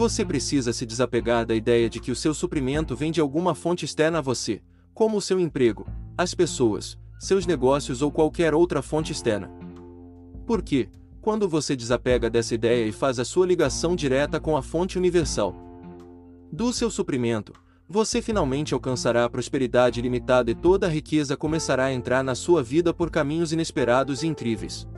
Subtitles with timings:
[0.00, 3.84] Você precisa se desapegar da ideia de que o seu suprimento vem de alguma fonte
[3.84, 4.62] externa a você,
[4.94, 9.50] como o seu emprego, as pessoas, seus negócios ou qualquer outra fonte externa.
[10.46, 10.88] Por quê?
[11.20, 15.54] Quando você desapega dessa ideia e faz a sua ligação direta com a fonte universal
[16.50, 17.52] do seu suprimento,
[17.86, 22.62] você finalmente alcançará a prosperidade ilimitada e toda a riqueza começará a entrar na sua
[22.62, 24.88] vida por caminhos inesperados e incríveis.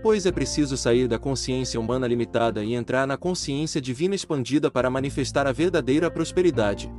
[0.00, 4.88] Pois é preciso sair da consciência humana limitada e entrar na consciência divina expandida para
[4.88, 6.90] manifestar a verdadeira prosperidade.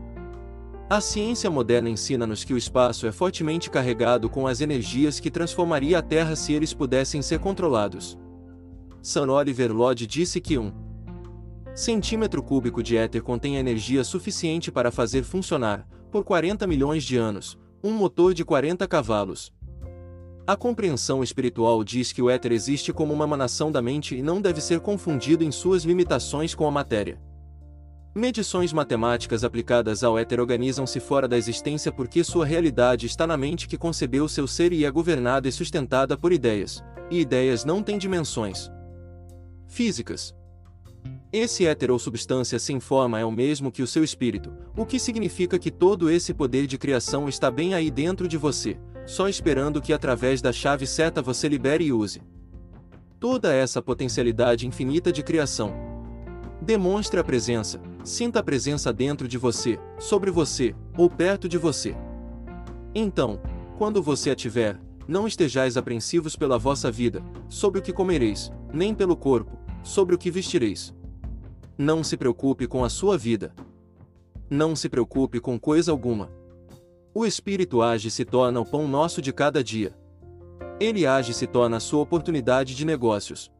[0.89, 5.99] A ciência moderna ensina-nos que o espaço é fortemente carregado com as energias que transformaria
[5.99, 8.17] a Terra se eles pudessem ser controlados.
[9.01, 10.73] Sir Oliver Lodge disse que um
[11.75, 17.57] centímetro cúbico de éter contém energia suficiente para fazer funcionar, por 40 milhões de anos,
[17.81, 19.53] um motor de 40 cavalos.
[20.49, 24.41] A compreensão espiritual diz que o éter existe como uma emanação da mente e não
[24.41, 27.21] deve ser confundido em suas limitações com a matéria.
[28.15, 33.67] Medições matemáticas aplicadas ao éter organizam-se fora da existência porque sua realidade está na mente
[33.67, 37.99] que concebeu seu ser e é governada e sustentada por ideias, e ideias não têm
[37.99, 38.71] dimensões
[39.67, 40.33] físicas.
[41.31, 44.97] Esse éter ou substância sem forma é o mesmo que o seu espírito, o que
[44.97, 48.79] significa que todo esse poder de criação está bem aí dentro de você,
[49.09, 52.21] só esperando que através da chave certa você libere e use.
[53.19, 55.73] Toda essa potencialidade infinita de criação.
[56.61, 61.97] Demonstre a presença, sinta a presença dentro de você, sobre você, ou perto de você.
[62.93, 63.41] Então,
[63.79, 68.93] quando você a tiver, não estejais apreensivos pela vossa vida, sobre o que comereis, nem
[68.93, 70.93] pelo corpo, sobre o que vestireis.
[71.75, 73.55] Não se preocupe com a sua vida.
[74.47, 76.29] Não se preocupe com coisa alguma.
[77.13, 79.97] O Espírito age e se torna o pão nosso de cada dia.
[80.79, 83.51] Ele age e se torna a sua oportunidade de negócios.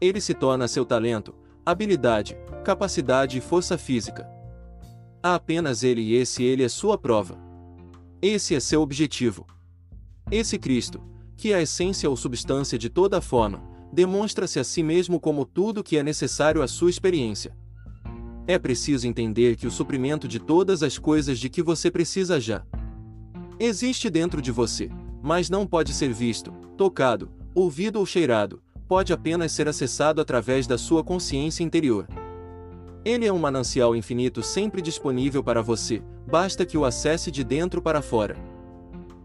[0.00, 1.32] Ele se torna seu talento,
[1.64, 4.28] habilidade, capacidade e força física.
[5.22, 7.38] Há apenas ele e esse ele é sua prova.
[8.20, 9.46] Esse é seu objetivo.
[10.30, 11.00] Esse Cristo,
[11.36, 15.44] que é a essência ou substância de toda a forma, demonstra-se a si mesmo como
[15.44, 17.56] tudo que é necessário à sua experiência.
[18.46, 22.62] É preciso entender que o suprimento de todas as coisas de que você precisa já
[23.58, 24.90] existe dentro de você,
[25.22, 30.76] mas não pode ser visto, tocado, ouvido ou cheirado, pode apenas ser acessado através da
[30.76, 32.06] sua consciência interior.
[33.04, 37.80] Ele é um manancial infinito sempre disponível para você, basta que o acesse de dentro
[37.80, 38.36] para fora.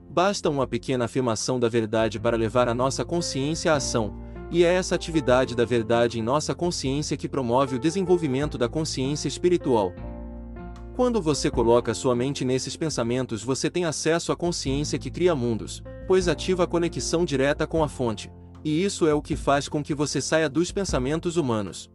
[0.10, 4.14] Basta uma pequena afirmação da verdade para levar a nossa consciência à ação,
[4.52, 9.28] e é essa atividade da verdade em nossa consciência que promove o desenvolvimento da consciência
[9.28, 9.94] espiritual.
[10.96, 15.82] Quando você coloca sua mente nesses pensamentos, você tem acesso à consciência que cria mundos,
[16.08, 18.32] pois ativa a conexão direta com a fonte,
[18.64, 21.90] e isso é o que faz com que você saia dos pensamentos humanos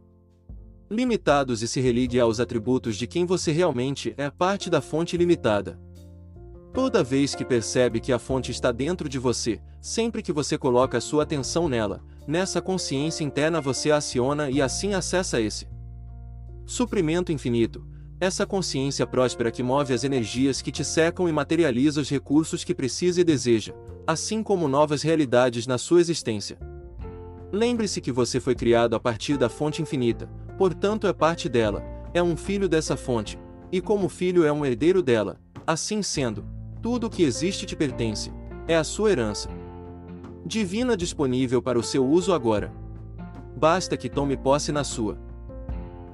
[0.90, 5.78] limitados e se religue aos atributos de quem você realmente é parte da fonte limitada.
[6.72, 11.00] Toda vez que percebe que a fonte está dentro de você, sempre que você coloca
[11.00, 15.68] sua atenção nela, Nessa consciência interna você aciona e assim acessa esse
[16.64, 17.86] suprimento infinito,
[18.18, 22.74] essa consciência próspera que move as energias que te secam e materializa os recursos que
[22.74, 23.74] precisa e deseja,
[24.06, 26.58] assim como novas realidades na sua existência.
[27.52, 30.26] Lembre-se que você foi criado a partir da fonte infinita,
[30.56, 31.84] portanto é parte dela,
[32.14, 33.38] é um filho dessa fonte,
[33.70, 36.42] e como filho é um herdeiro dela, assim sendo,
[36.80, 38.32] tudo o que existe te pertence,
[38.66, 39.50] é a sua herança
[40.44, 42.72] divina disponível para o seu uso agora.
[43.56, 45.18] Basta que tome posse na sua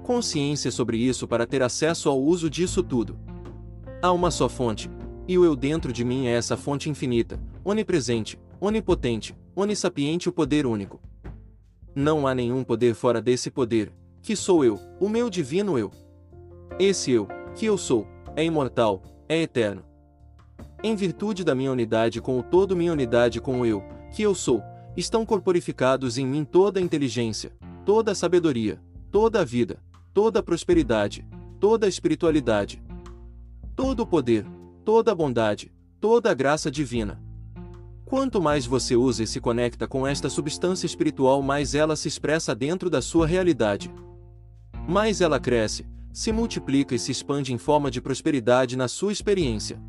[0.04, 3.18] consciência sobre isso para ter acesso ao uso disso tudo.
[4.02, 4.90] Há uma só fonte,
[5.28, 10.66] e o eu dentro de mim é essa fonte infinita, onipresente, onipotente, onissapiente o poder
[10.66, 11.00] único.
[11.94, 13.92] Não há nenhum poder fora desse poder,
[14.22, 15.92] que sou eu, o meu divino eu.
[16.78, 19.84] Esse eu, que eu sou, é imortal, é eterno.
[20.82, 24.34] Em virtude da minha unidade com o todo, minha unidade com o eu, que eu
[24.34, 24.62] sou,
[24.96, 27.52] estão corporificados em mim toda a inteligência,
[27.84, 28.80] toda a sabedoria,
[29.10, 29.78] toda a vida,
[30.12, 31.26] toda a prosperidade,
[31.58, 32.82] toda a espiritualidade,
[33.74, 34.44] todo o poder,
[34.84, 37.20] toda a bondade, toda a graça divina.
[38.04, 42.54] Quanto mais você usa e se conecta com esta substância espiritual, mais ela se expressa
[42.54, 43.88] dentro da sua realidade.
[44.88, 49.80] Mais ela cresce, se multiplica e se expande em forma de prosperidade na sua experiência.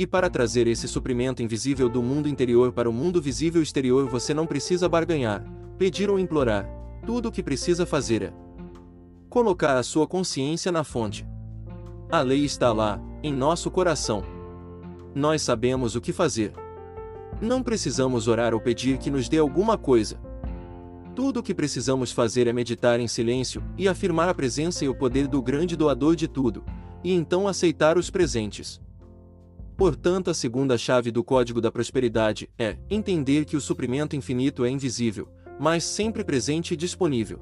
[0.00, 4.32] E para trazer esse suprimento invisível do mundo interior para o mundo visível exterior você
[4.32, 5.44] não precisa barganhar,
[5.76, 6.66] pedir ou implorar.
[7.04, 8.32] Tudo o que precisa fazer é
[9.28, 11.28] colocar a sua consciência na fonte.
[12.10, 14.22] A lei está lá, em nosso coração.
[15.14, 16.54] Nós sabemos o que fazer.
[17.38, 20.18] Não precisamos orar ou pedir que nos dê alguma coisa.
[21.14, 24.94] Tudo o que precisamos fazer é meditar em silêncio e afirmar a presença e o
[24.94, 26.64] poder do grande doador de tudo,
[27.04, 28.80] e então aceitar os presentes.
[29.80, 34.68] Portanto, a segunda chave do código da prosperidade é entender que o suprimento infinito é
[34.68, 35.26] invisível,
[35.58, 37.40] mas sempre presente e disponível.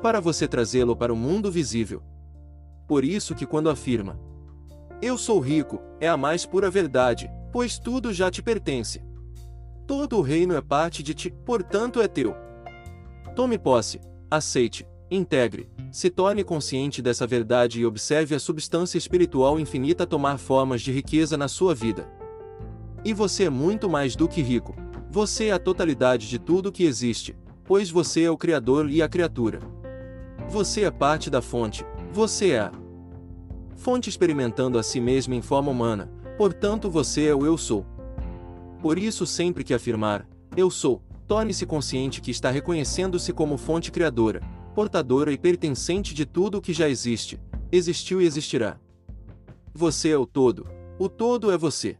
[0.00, 2.02] Para você trazê-lo para o mundo visível.
[2.88, 4.18] Por isso que quando afirma:
[5.02, 9.02] Eu sou rico, é a mais pura verdade, pois tudo já te pertence.
[9.86, 12.34] Todo o reino é parte de ti, portanto é teu.
[13.36, 14.00] Tome posse,
[14.30, 20.82] aceite, integre, se torne consciente dessa verdade e observe a substância espiritual infinita tomar formas
[20.82, 22.08] de riqueza na sua vida.
[23.04, 24.74] E você é muito mais do que rico.
[25.10, 29.08] Você é a totalidade de tudo que existe, pois você é o Criador e a
[29.08, 29.60] criatura.
[30.48, 32.72] Você é parte da fonte, você é a
[33.76, 37.84] fonte experimentando a si mesma em forma humana, portanto você é o eu sou.
[38.80, 40.26] Por isso, sempre que afirmar,
[40.56, 44.42] eu sou, torne-se consciente que está reconhecendo-se como fonte criadora,
[44.74, 47.40] portadora e pertencente de tudo o que já existe,
[47.70, 48.78] existiu e existirá.
[49.72, 50.66] Você é o todo,
[50.98, 51.96] o todo é você.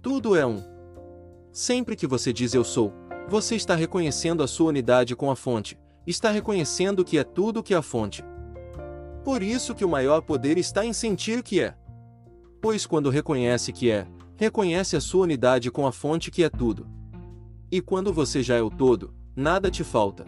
[0.00, 0.62] Tudo é um.
[1.52, 2.92] Sempre que você diz eu sou,
[3.28, 7.74] você está reconhecendo a sua unidade com a fonte, está reconhecendo que é tudo que
[7.74, 8.24] a fonte.
[9.22, 11.76] Por isso que o maior poder está em sentir que é.
[12.60, 14.06] Pois quando reconhece que é,
[14.36, 16.86] reconhece a sua unidade com a fonte que é tudo.
[17.70, 20.26] E quando você já é o todo, nada te falta.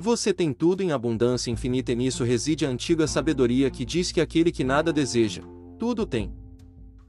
[0.00, 4.20] Você tem tudo em abundância infinita e nisso reside a antiga sabedoria que diz que
[4.20, 5.42] aquele que nada deseja,
[5.78, 6.32] tudo tem.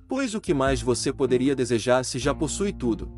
[0.08, 3.12] Pois o que mais você poderia desejar se já possui tudo?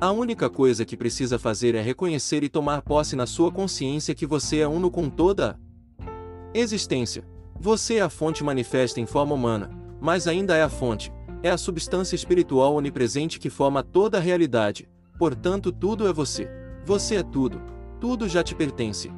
[0.00, 4.26] A única coisa que precisa fazer é reconhecer e tomar posse na sua consciência que
[4.26, 5.58] você é uno com toda
[5.98, 6.06] a
[6.54, 7.24] existência.
[7.58, 11.10] Você é a fonte manifesta em forma humana, mas ainda é a fonte,
[11.42, 16.48] é a substância espiritual onipresente que forma toda a realidade, Portanto, tudo é você.
[16.84, 17.75] Você é tudo.
[18.08, 19.10] Tudo já te pertence.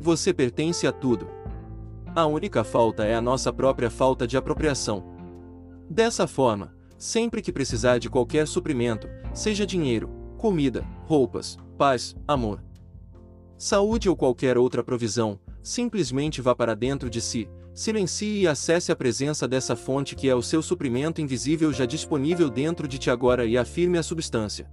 [0.00, 1.28] Você pertence a tudo.
[2.12, 5.04] A única falta é a nossa própria falta de apropriação.
[5.88, 12.64] Dessa forma, sempre que precisar de qualquer suprimento, seja dinheiro, comida, roupas, paz, amor,
[13.56, 18.96] saúde ou qualquer outra provisão, simplesmente vá para dentro de si, silencie e acesse a
[18.96, 23.46] presença dessa fonte que é o seu suprimento invisível já disponível dentro de ti agora
[23.46, 24.68] e afirme a substância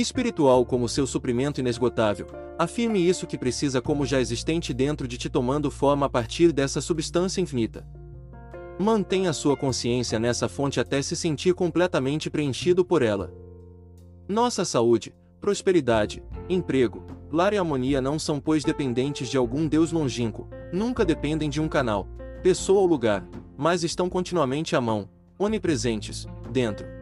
[0.00, 2.26] espiritual como seu suprimento inesgotável,
[2.58, 6.80] afirme isso que precisa como já existente dentro de ti tomando forma a partir dessa
[6.80, 7.86] substância infinita.
[8.78, 13.32] Mantenha sua consciência nessa fonte até se sentir completamente preenchido por ela.
[14.28, 20.48] Nossa saúde, prosperidade, emprego, lar e harmonia não são pois dependentes de algum Deus longínquo,
[20.72, 22.06] nunca dependem de um canal,
[22.42, 25.08] pessoa ou lugar, mas estão continuamente à mão,
[25.38, 26.98] onipresentes, dentro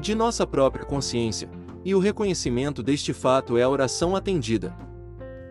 [0.00, 1.48] de nossa própria consciência,
[1.84, 4.76] e o reconhecimento deste fato é a oração atendida.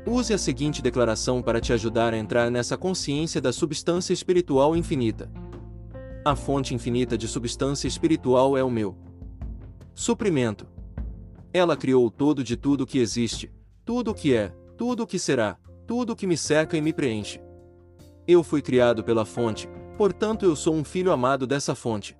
[0.05, 5.29] Use a seguinte declaração para te ajudar a entrar nessa consciência da substância espiritual infinita.
[6.23, 8.95] A fonte infinita de substância espiritual é o meu
[9.93, 10.67] suprimento.
[11.53, 13.51] Ela criou o todo de tudo que existe,
[13.83, 16.93] tudo o que é, tudo o que será, tudo o que me cerca e me
[16.93, 17.41] preenche.
[18.27, 19.67] Eu fui criado pela fonte,
[19.97, 22.15] portanto eu sou um filho amado dessa fonte.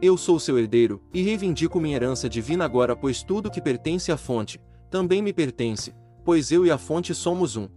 [0.00, 4.16] Eu sou seu herdeiro, e reivindico minha herança divina agora, pois tudo que pertence à
[4.16, 5.92] fonte, também me pertence,
[6.24, 7.68] pois eu e a fonte somos um.